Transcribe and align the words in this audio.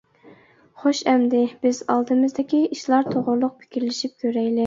خوش 0.83 1.01
ئەمدى 1.11 1.41
بىز 1.65 1.81
ئالدىمىزدىكى 1.95 2.63
ئىشلار 2.71 3.07
توغرۇلۇق 3.13 3.53
پىكىرلىشىپ 3.61 4.17
كۆرەيلى. 4.25 4.59